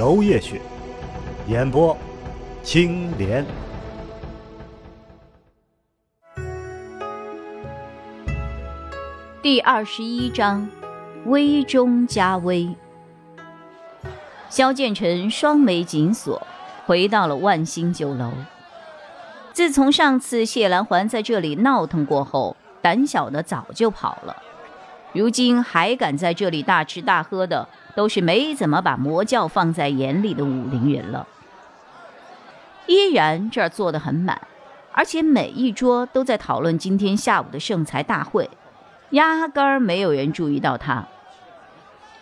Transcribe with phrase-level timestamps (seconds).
[0.00, 0.58] 楼夜雪，
[1.46, 1.94] 演播
[2.62, 3.44] 青莲。
[9.42, 10.66] 第二十一章，
[11.26, 12.74] 危中加危。
[14.48, 16.46] 萧剑尘双眉紧锁。
[16.86, 18.32] 回到了万兴酒楼。
[19.52, 24.34] 自从上次谢兰环在这里闹腾过后，胆小的早就跑了。
[25.12, 31.26] 如今还敢在这里大吃大喝的，都是没怎么把魔教放在眼里的武林人了。
[32.86, 34.40] 依然这儿坐得很满，
[34.92, 38.48] 而且每一桌都在讨论今天下午的圣才大会，
[39.10, 41.06] 压根儿没有人注意到他。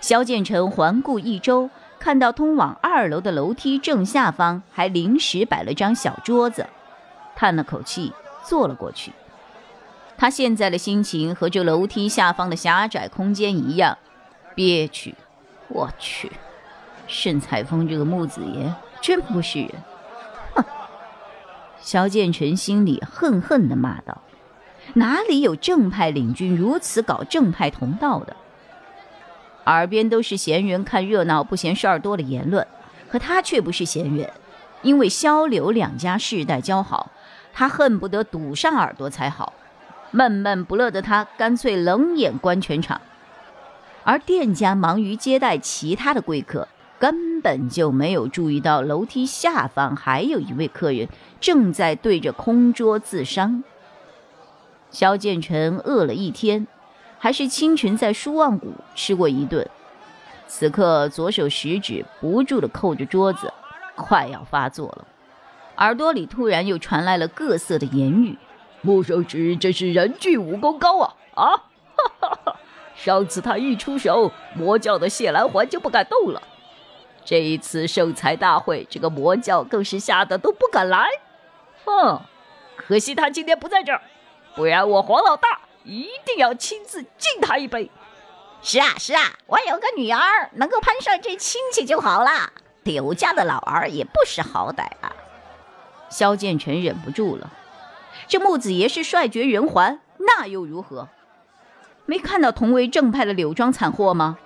[0.00, 1.70] 萧剑尘环顾一周。
[2.02, 6.66] 看到通往二楼的楼梯正下方还临时摆了张小桌子，
[7.36, 9.12] 叹了口气，坐了过去。
[10.22, 13.98] 他现在的心情和这楼梯下方的狭窄空间一样
[14.54, 15.16] 憋屈。
[15.66, 16.30] 我去，
[17.08, 19.70] 盛彩风这个木子爷真不是人！
[20.54, 20.64] 哼！
[21.80, 24.22] 萧剑尘心里恨恨地骂道
[24.94, 28.36] ：“哪里有正派领军如此搞正派同道的？”
[29.66, 32.64] 耳边都是闲人看热闹不嫌事儿多的言论，
[33.10, 34.30] 可他却不是闲人，
[34.82, 37.10] 因为萧刘两家世代交好，
[37.52, 39.52] 他恨不得堵上耳朵才好。
[40.12, 43.00] 闷闷不乐的他，干脆冷眼观全场。
[44.04, 46.68] 而店家忙于接待其他的贵客，
[47.00, 51.08] 根本就没有注意到楼梯下方还有一位客人
[51.40, 53.64] 正在对着空桌自伤。
[54.90, 56.68] 萧建成饿了一天。
[57.18, 59.64] 还是清晨在舒望谷吃过一顿，
[60.48, 63.52] 此刻左手食指不住地扣着桌子，
[63.94, 65.06] 快要发作了。
[65.76, 68.36] 耳朵里突然又传来了各色的言语
[68.82, 71.14] ：“木手指真是人具武功高啊！
[71.34, 71.56] 啊，
[71.96, 72.56] 哈哈哈！
[72.94, 76.42] 上次他一出手，魔教的谢兰环就不敢动了。
[77.24, 81.08] 这一次圣才大会，这个魔教更是吓得都不敢来。
[81.84, 82.20] 哼，
[82.76, 84.02] 可惜他今天不在这儿，
[84.54, 85.48] 不然我黄老大……”
[85.84, 87.90] 一定要亲自敬他一杯。
[88.62, 92.30] 是啊，是啊，我有个女儿，能够攀上这亲戚就好了。
[92.84, 95.12] 柳家的老儿也不识好歹啊。
[96.08, 97.50] 萧剑尘忍不住了，
[98.28, 101.08] 这木子爷是帅绝人寰，那又如何？
[102.06, 104.38] 没看到同为正派的柳庄惨祸吗？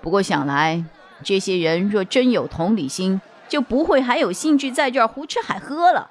[0.00, 0.84] 不过想来，
[1.22, 6.10] 这些人若真有同理心，就不会还有兴致在这儿胡吃海喝了。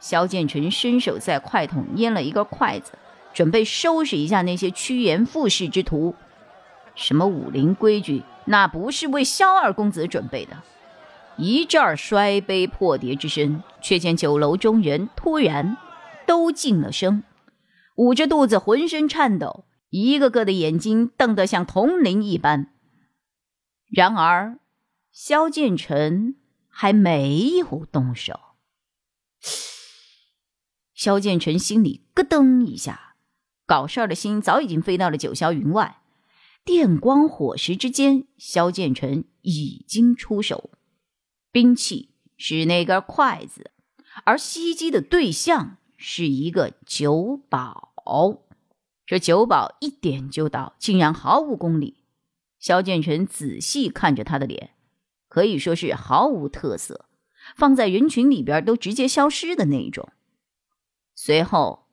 [0.00, 2.92] 萧剑尘伸手在筷筒拈了一个筷子。
[3.34, 6.16] 准备收拾一下那些趋炎附势之徒。
[6.96, 10.56] 什么武林规矩，那不是为萧二公子准备的。
[11.38, 15.76] 一阵儿摔杯破碟之声，却见酒楼中人突然
[16.26, 17.22] 都静了声，
[17.96, 22.72] 捂着肚子，浑身颤抖，一个个的眼睛瞪得像铜铃一般。
[23.88, 24.58] 然而，
[25.12, 26.36] 萧剑尘
[26.68, 28.38] 还没有动手。
[30.92, 33.14] 萧剑尘心里咯噔一下。
[33.64, 36.00] 搞事儿的心早已经飞到了九霄云外，
[36.64, 40.70] 电光火石之间，萧剑尘已经出手，
[41.58, 43.72] 兵器是那根筷子，
[44.22, 47.94] 而袭击的对象是一个酒保。
[49.04, 52.04] 这酒保一点就倒，竟然毫无功力。
[52.60, 54.70] 萧剑尘仔细看着他的脸，
[55.28, 57.06] 可以说是毫无特色，
[57.56, 60.08] 放在人群里边都直接消失的那种。
[61.16, 61.88] 随后。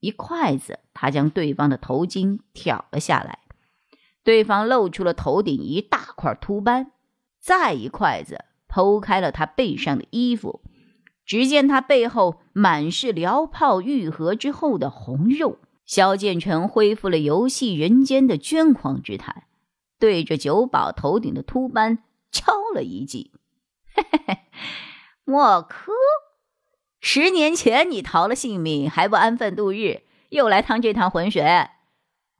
[0.00, 3.38] 一筷子，他将对方的头巾挑了下来，
[4.22, 6.92] 对方露出了头顶一大块秃斑。
[7.40, 8.44] 再一筷子，
[8.76, 10.60] 剖开了他背上的衣服，
[11.24, 15.58] 只见他背后满是燎泡愈合之后的红肉。
[15.86, 19.46] 萧剑尘恢复了游戏人间的捐狂之态，
[19.98, 23.30] 对着酒保头顶的秃斑敲了一记
[23.94, 24.38] ：“嘿嘿嘿，
[25.24, 25.92] 莫科。”
[27.00, 31.42] 十年前你逃了性命，还不安分度日，又来趟这趟浑水。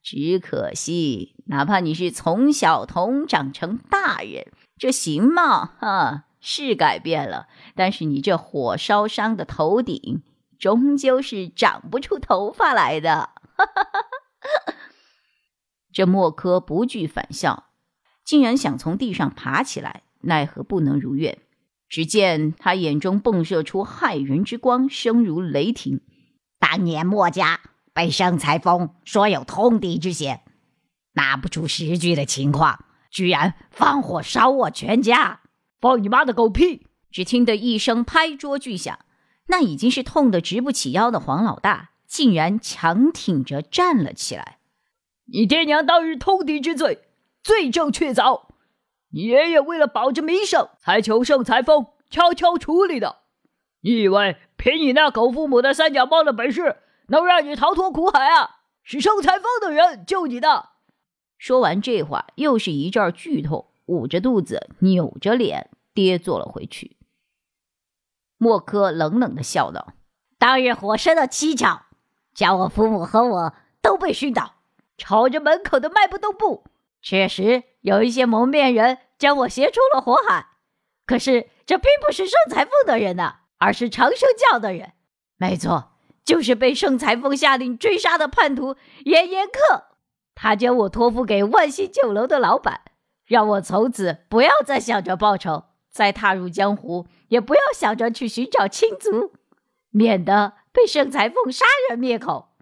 [0.02, 10.22] 只可惜，哪怕你是从小童长成大人，这形貌哈是改变了，但是你这火烧伤的头顶，
[10.60, 13.30] 终究是长不出头发来的。
[15.92, 17.64] 这莫柯不惧反笑，
[18.24, 21.36] 竟然想从地上爬起来，奈何不能如愿。
[21.88, 26.02] 只见他眼中迸射出骇人之光，声如雷霆。
[26.60, 27.58] 当年墨家
[27.92, 30.42] 被盛裁峰说有通敌之嫌，
[31.14, 35.40] 拿不出实据的情况，居然放火烧我全家！
[35.80, 36.86] 放你妈的狗屁！
[37.10, 38.98] 只听得一声拍桌巨响，
[39.46, 44.58] 那已经是痛得直不起腰的黄老大，竟然强挺着站了起来。
[45.32, 47.00] 你爹娘当日通敌之罪，
[47.42, 48.46] 罪证确凿。
[49.10, 53.20] 你爷爷为了保着名声，才求圣裁峰悄悄处理的。
[53.80, 56.76] 你以为凭你那狗父母的三脚猫的本事，
[57.08, 58.56] 能让你逃脱苦海啊？
[58.82, 60.70] 是圣裁峰的人救你的。
[61.38, 66.96] 说完这话，又是一阵剧痛，捂着肚子，扭着脸跌坐了回去。
[68.38, 69.94] 莫柯冷冷的笑道
[70.38, 71.86] ：“当日火烧的蹊跷，
[72.34, 74.54] 叫我父母和我都被熏倒，
[74.96, 76.64] 朝着门口的迈步动步。
[77.00, 80.46] 确实有一些蒙面人。”将我携出了火海，
[81.06, 84.92] 可是这并不是圣裁缝的人呐，而是长生教的人。
[85.38, 85.92] 没错，
[86.22, 89.84] 就是被圣裁缝下令追杀的叛徒严严克。
[90.34, 92.82] 他将我托付给万兴酒楼的老板，
[93.26, 99.32] 让我从此不要再想着报仇，再踏入江湖也不要想着去寻找亲族，
[99.90, 102.54] 免得被盛裁缝杀人灭口。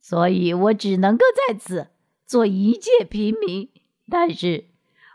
[0.00, 1.88] 所以我只能够在此
[2.24, 3.70] 做一介平民，
[4.08, 4.66] 但是。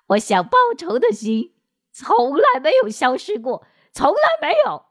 [0.07, 1.53] 我想报仇的心
[1.93, 4.87] 从来没有消失过，从来没有。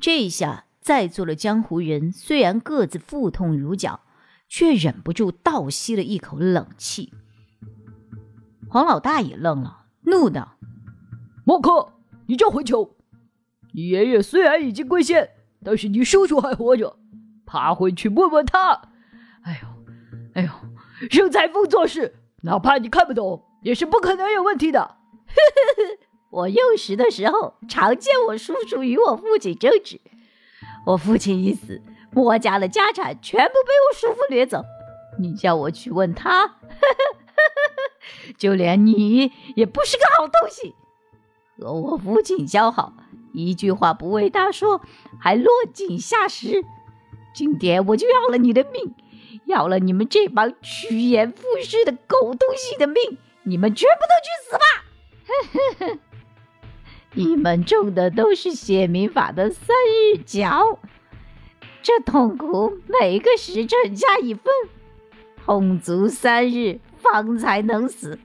[0.00, 4.00] 这一下，在座的江湖人虽然各自腹痛如绞，
[4.48, 7.12] 却忍不住倒吸了一口冷气。
[8.76, 10.58] 黄老大也愣了，怒道
[11.46, 11.94] ：“莫克，
[12.26, 12.94] 你这混球！
[13.72, 15.30] 你爷爷虽然已经归仙，
[15.64, 16.98] 但是你叔叔还活着，
[17.46, 18.82] 爬回去问问他。
[19.44, 19.68] 哎呦，
[20.34, 20.50] 哎呦，
[21.08, 24.96] 盛裁缝做事。”哪怕你看不懂，也是不可能有问题的。
[26.28, 29.98] 我幼时的时候，常见我叔叔与我父亲争执。
[30.84, 31.80] 我父亲一死，
[32.12, 34.62] 墨家的家产全部被我叔父掠走。
[35.18, 36.56] 你叫我去问他，
[38.36, 40.74] 就连你也不是个好东西。
[41.58, 42.92] 和我父亲交好，
[43.32, 44.80] 一句话不为他说，
[45.18, 46.64] 还落井下石。
[47.34, 48.94] 今天我就要了你的命。
[49.44, 52.96] 要了你们这帮趋炎附势的狗东西的命，
[53.44, 55.98] 你们全部都去死吧！
[57.14, 60.80] 你们中的都是写民法的三日脚，
[61.80, 64.52] 这痛苦每个时辰加一分，
[65.44, 66.80] 痛足三日
[67.12, 68.18] 方才能死。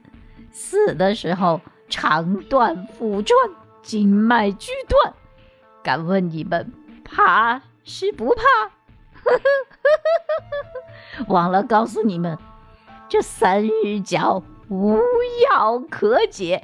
[0.50, 3.36] 死的时候肠断腹穿，
[3.82, 5.14] 经脉俱断。
[5.82, 6.72] 敢问你们
[7.04, 8.42] 怕是不怕？
[11.28, 12.38] 忘了告诉你们，
[13.08, 14.98] 这三日脚无
[15.50, 16.62] 药可解。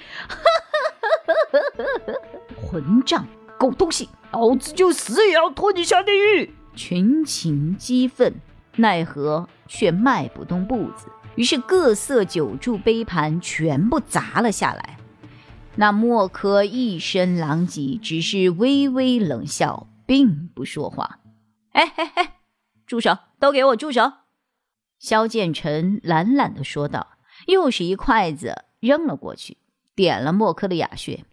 [2.60, 3.26] 混账
[3.58, 6.54] 狗东西，老子就死也要拖你下地狱！
[6.74, 8.34] 群情激愤，
[8.76, 11.06] 奈何却迈不动步子。
[11.38, 14.98] 于是各色酒柱杯盘全部砸了下来。
[15.76, 21.20] 那莫柯一身狼藉，只是微微冷笑，并不说话。
[21.70, 22.28] 哎嘿嘿，
[22.84, 23.16] 住手！
[23.38, 24.14] 都给我住手！
[24.98, 27.06] 萧剑臣懒懒的说道，
[27.46, 29.58] 又是一筷子扔了过去，
[29.94, 31.24] 点了莫柯的哑穴。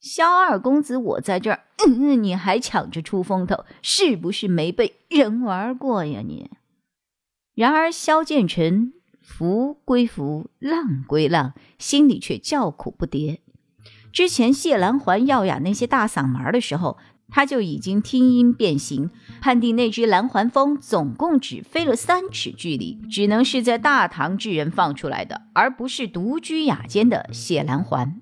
[0.00, 6.50] 萧二公子，我在这儿，你还抢着出风头，是不是没被人玩过呀你？
[7.54, 13.38] 然而萧剑臣福归福，浪归浪，心里却叫苦不迭。
[14.12, 16.98] 之前谢兰环耀雅那些大嗓门的时候。
[17.32, 19.08] 他就已经听音辨形，
[19.40, 28.20] 判定那只蓝环蜂总共只飞了三尺距离，只能是在大唐之人放出来的，而不是独居雅间的谢兰环。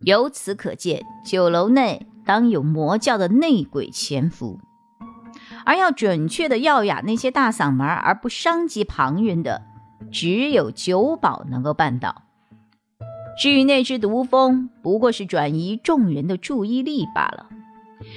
[0.00, 4.60] 由此可见，酒楼内当有魔教的内鬼潜伏。
[5.64, 9.62] 而要准确的耀雅那些大嗓门而不伤及旁人的，
[10.10, 12.22] 只有九保能够办到。
[13.38, 17.48] 至于那只毒蜂，不过是转移众人的注意力罢了。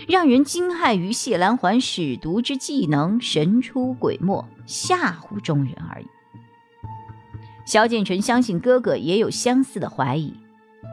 [0.07, 6.05] 让人惊骇于谢兰环使毒之技能神出鬼没，吓唬众人而已。
[7.65, 10.33] 萧剑尘相信哥哥也有相似的怀疑。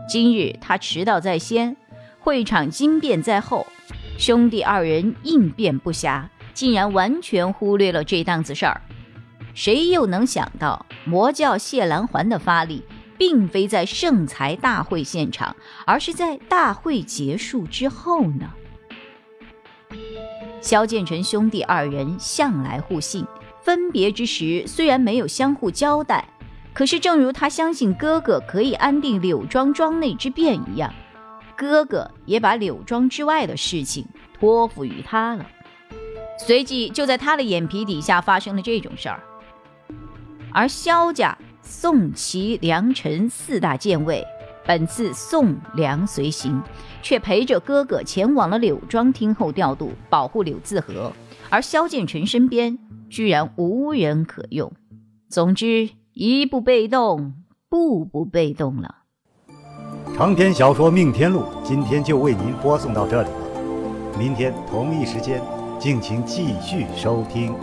[0.09, 1.77] 今日他迟到在先，
[2.21, 3.67] 会场惊变在后，
[4.19, 8.81] 兄弟二人应变不暇，竟然完全忽略了这档子事儿。
[9.55, 12.83] 谁又能想到魔教谢兰环的发力，
[13.19, 15.55] 并非在圣才大会现场，
[15.87, 18.51] 而是在大会结束之后呢？
[20.61, 23.27] 萧剑尘兄弟二人向来互信，
[23.63, 26.27] 分别之时虽然没有相互交代，
[26.73, 30.95] 可是，正如他相信哥哥可以安定柳庄庄内之变一样，
[31.57, 34.07] 哥哥也把柳庄之外的事情
[34.39, 35.45] 托付于他了。
[36.39, 39.21] 随即，就在他的眼皮底下发生了这种事儿。
[40.55, 44.25] 而萧家宋、齐、梁、陈四大剑卫，
[44.67, 46.63] 本次宋、梁随行，
[47.03, 51.13] 却陪着哥哥前往了柳庄听候调度，保护柳自和。
[51.51, 52.79] 而萧剑尘身边
[53.09, 54.73] 居然无人可用。
[55.29, 55.91] 总之。
[56.15, 57.33] 一步被动，
[57.71, 58.97] 步步被动了。
[60.15, 65.41] 长篇小说《命天录》今天就为您播送到这里了，明天同一时间，
[65.79, 67.55] 敬请继续收听。